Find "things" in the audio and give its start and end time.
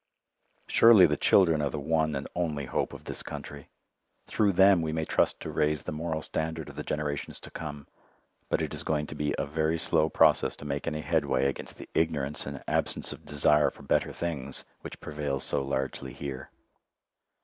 14.11-14.63